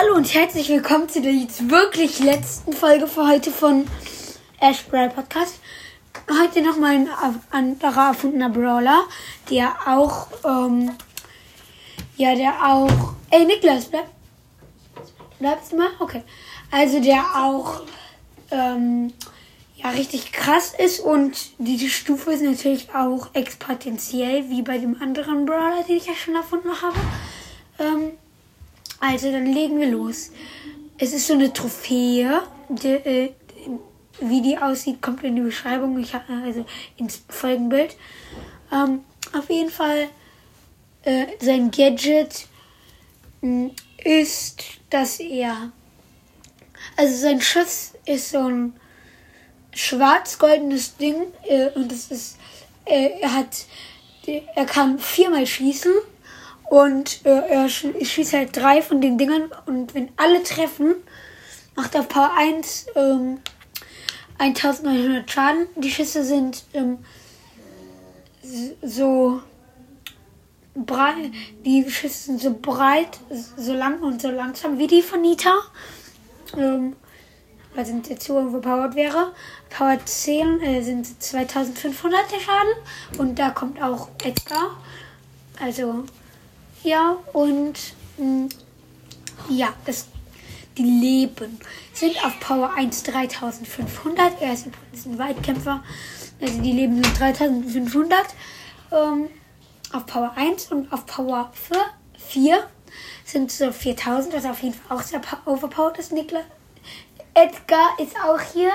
Hallo 0.00 0.14
und 0.14 0.32
herzlich 0.32 0.68
willkommen 0.68 1.08
zu 1.08 1.20
der 1.20 1.32
jetzt 1.32 1.70
wirklich 1.70 2.20
letzten 2.20 2.72
Folge 2.72 3.08
für 3.08 3.26
heute 3.26 3.50
von 3.50 3.84
Ash 4.60 4.84
Brawl 4.84 5.08
Podcast. 5.08 5.58
Heute 6.40 6.62
nochmal 6.62 6.94
ein 6.94 7.08
anderer 7.50 8.10
erfundener 8.10 8.48
Brawler, 8.48 9.02
der 9.50 9.74
auch, 9.88 10.28
ähm, 10.44 10.92
ja, 12.16 12.36
der 12.36 12.64
auch, 12.64 13.14
ey 13.30 13.44
Niklas, 13.44 13.86
bleib, 13.86 14.06
bleibst 15.40 15.72
du 15.72 15.78
mal? 15.78 15.88
Okay. 15.98 16.22
Also 16.70 17.00
der 17.00 17.24
auch, 17.34 17.82
ähm, 18.52 19.12
ja, 19.74 19.90
richtig 19.90 20.30
krass 20.30 20.74
ist 20.78 21.00
und 21.00 21.36
diese 21.58 21.88
Stufe 21.88 22.30
ist 22.30 22.44
natürlich 22.44 22.94
auch 22.94 23.30
exponentiell, 23.32 24.48
wie 24.48 24.62
bei 24.62 24.78
dem 24.78 25.02
anderen 25.02 25.44
Brawler, 25.44 25.82
den 25.82 25.96
ich 25.96 26.06
ja 26.06 26.14
schon 26.14 26.36
erfunden 26.36 26.70
habe. 26.82 26.96
Ähm, 27.80 28.12
also, 29.00 29.32
dann 29.32 29.46
legen 29.46 29.80
wir 29.80 29.90
los. 29.90 30.30
Es 30.98 31.12
ist 31.12 31.26
so 31.26 31.34
eine 31.34 31.52
Trophäe. 31.52 32.42
Die, 32.68 32.88
äh, 32.88 33.32
wie 34.20 34.42
die 34.42 34.58
aussieht, 34.58 35.00
kommt 35.00 35.22
in 35.22 35.36
die 35.36 35.42
Beschreibung. 35.42 35.98
Ich 35.98 36.14
also 36.14 36.64
ins 36.96 37.22
Folgenbild. 37.28 37.96
Ähm, 38.72 39.00
auf 39.32 39.48
jeden 39.48 39.70
Fall 39.70 40.08
äh, 41.02 41.26
sein 41.40 41.70
Gadget 41.70 42.46
mh, 43.40 43.70
hm, 43.70 43.70
ist, 44.04 44.62
dass 44.90 45.20
er 45.20 45.72
also 46.96 47.16
sein 47.16 47.40
Schuss 47.40 47.92
ist 48.06 48.30
so 48.30 48.38
ein 48.38 48.72
schwarz-goldenes 49.74 50.96
Ding 50.96 51.16
äh, 51.44 51.68
und 51.74 51.92
es 51.92 52.10
ist 52.10 52.38
äh, 52.84 53.20
er 53.20 53.34
hat 53.34 53.66
er 54.26 54.66
kann 54.66 54.98
viermal 54.98 55.46
schießen 55.46 55.92
und 56.70 57.24
äh, 57.24 57.48
er 57.48 57.68
schießt 57.68 58.34
halt 58.34 58.56
drei 58.56 58.82
von 58.82 59.00
den 59.00 59.16
Dingern 59.18 59.50
und 59.66 59.94
wenn 59.94 60.10
alle 60.16 60.42
treffen, 60.42 60.94
macht 61.74 61.94
er 61.94 62.02
Power 62.02 62.32
1 62.36 62.86
ähm, 62.94 63.38
1900 64.38 65.30
Schaden. 65.30 65.66
Die 65.76 65.90
Schüsse 65.90 66.24
sind 66.24 66.64
ähm, 66.74 66.98
so 68.82 69.40
breit, 70.74 71.32
die 71.64 71.90
Schüsse 71.90 72.24
sind 72.24 72.40
so 72.40 72.56
breit, 72.60 73.18
so 73.56 73.72
lang 73.72 74.00
und 74.02 74.20
so 74.20 74.30
langsam 74.30 74.78
wie 74.78 74.86
die 74.86 75.02
von 75.02 75.22
Nita. 75.22 75.54
Ähm, 76.56 76.96
weil 77.74 77.86
sind 77.86 78.08
jetzt 78.08 78.26
so 78.26 78.38
overpowered 78.38 78.94
wäre. 78.94 79.32
Power 79.70 79.98
10 80.04 80.60
äh, 80.60 80.82
sind 80.82 81.22
2500 81.22 82.20
der 82.32 82.40
Schaden 82.40 83.18
und 83.18 83.38
da 83.38 83.50
kommt 83.50 83.80
auch 83.80 84.08
Edgar. 84.24 84.76
Also 85.62 86.04
ja, 86.82 87.16
und 87.32 87.74
mh, 88.18 88.24
mm, 88.24 88.48
ja, 89.50 89.72
das, 89.84 90.08
die 90.76 90.82
Leben 90.82 91.60
sind 91.92 92.24
auf 92.24 92.38
Power 92.40 92.72
1 92.74 93.02
3500. 93.04 94.40
Er 94.40 94.52
ist 94.52 94.66
übrigens 94.66 95.06
ein 95.06 95.18
Weitkämpfer. 95.18 95.82
Also 96.40 96.60
die 96.60 96.72
Leben 96.72 97.02
sind 97.02 97.18
3500 97.18 98.18
ähm, 98.92 99.28
auf 99.92 100.06
Power 100.06 100.32
1 100.36 100.70
und 100.70 100.92
auf 100.92 101.06
Power 101.06 101.50
4 102.16 102.64
sind 103.24 103.50
so 103.50 103.72
4000. 103.72 104.34
Das 104.34 104.44
ist 104.44 104.50
auf 104.50 104.62
jeden 104.62 104.74
Fall 104.74 104.96
auch 104.96 105.02
sehr 105.02 105.20
overpowered 105.46 105.98
ist. 105.98 106.12
Niklas 106.12 106.44
Edgar 107.34 107.98
ist 107.98 108.16
auch 108.16 108.40
hier. 108.52 108.70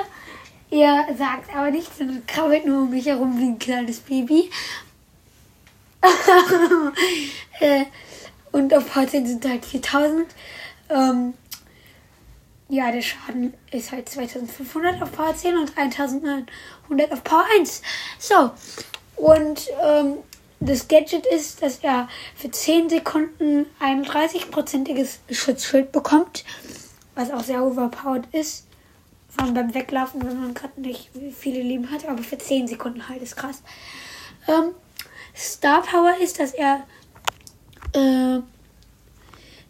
Er 0.69 1.05
sagt 1.17 1.55
aber 1.55 1.69
nichts 1.69 1.99
und 1.99 2.27
krabbelt 2.27 2.65
nur 2.65 2.83
um 2.83 2.89
mich 2.89 3.05
herum 3.05 3.37
wie 3.37 3.45
ein 3.45 3.59
kleines 3.59 3.99
Baby. 3.99 4.49
Äh, 7.59 7.85
und 8.51 8.73
auf 8.73 8.91
10 8.91 9.25
sind 9.25 9.45
halt 9.45 9.63
4000. 9.63 10.25
Ähm, 10.89 11.33
ja, 12.67 12.91
der 12.91 13.01
Schaden 13.01 13.53
ist 13.71 13.91
halt 13.91 14.09
2500 14.09 15.01
auf 15.01 15.11
Power 15.11 15.35
10 15.35 15.55
und 15.57 15.77
1900 15.77 17.11
auf 17.11 17.23
Power 17.23 17.45
1. 17.57 17.81
So, 18.17 18.51
und 19.15 19.69
ähm, 19.81 20.17
das 20.59 20.87
Gadget 20.87 21.25
ist, 21.25 21.61
dass 21.61 21.79
er 21.79 22.07
für 22.35 22.49
10 22.49 22.89
Sekunden 22.89 23.65
ein 23.79 24.05
30-prozentiges 24.05 25.19
Schutzschild 25.29 25.91
bekommt, 25.91 26.45
was 27.15 27.31
auch 27.31 27.43
sehr 27.43 27.63
overpowered 27.63 28.27
ist. 28.31 28.65
Vor 29.29 29.45
allem 29.45 29.53
beim 29.53 29.73
Weglaufen, 29.73 30.25
wenn 30.25 30.39
man 30.39 30.53
gerade 30.53 30.79
nicht 30.79 31.09
viele 31.37 31.61
Leben 31.61 31.91
hat, 31.91 32.07
aber 32.07 32.23
für 32.23 32.37
10 32.37 32.67
Sekunden 32.67 33.07
halt 33.09 33.21
ist 33.21 33.35
krass. 33.35 33.61
Ähm, 34.47 34.73
Star 35.35 35.81
Power 35.81 36.15
ist, 36.21 36.39
dass 36.39 36.53
er 36.53 36.85
äh, 37.93 38.41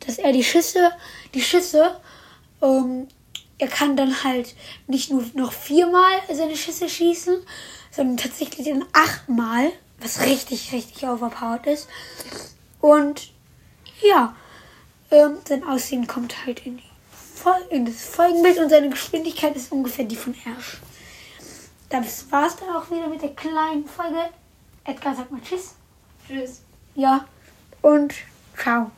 dass 0.06 0.18
er 0.18 0.32
die 0.34 0.44
Schüsse, 0.44 0.92
die 1.34 1.42
Schüsse, 1.42 2.00
ähm, 2.62 3.08
er 3.58 3.68
kann 3.68 3.96
dann 3.96 4.24
halt 4.24 4.56
nicht 4.88 5.12
nur 5.12 5.24
noch 5.36 5.54
viermal 5.54 6.12
seine 6.32 6.56
Schüsse 6.56 6.90
schießen, 6.90 7.46
sondern 7.92 8.18
tatsächlich 8.18 8.68
dann 8.68 8.86
achtmal, 8.92 9.72
was 10.00 10.22
richtig, 10.22 10.74
richtig 10.74 11.08
overpowered 11.08 11.68
ist. 11.68 11.88
Und 12.82 13.32
ja, 14.02 14.36
ähm, 15.12 15.38
sein 15.48 15.64
Aussehen 15.64 16.08
kommt 16.08 16.46
halt 16.46 16.66
in, 16.66 16.82
in 17.70 17.86
das 17.86 18.04
Folgenbild 18.04 18.58
und 18.60 18.70
seine 18.70 18.90
Geschwindigkeit 18.90 19.56
ist 19.56 19.72
ungefähr 19.72 20.06
die 20.06 20.16
von 20.16 20.34
Ash. 20.34 20.80
Das 21.90 22.30
war's 22.32 22.58
dann 22.58 22.76
auch 22.76 22.90
wieder 22.90 23.08
mit 23.08 23.22
der 23.22 23.36
kleinen 23.36 23.86
Folge. 23.86 24.30
Edgar 24.86 25.16
sagt 25.16 25.32
mal 25.32 25.42
Tschüss. 25.42 25.76
Tschüss. 26.28 26.62
Ja, 26.96 27.26
und 27.82 28.14
ciao. 28.58 28.92